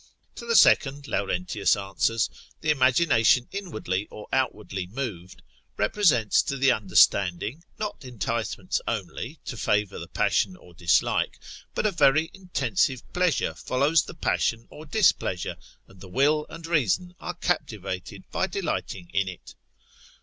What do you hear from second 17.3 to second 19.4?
captivated by delighting in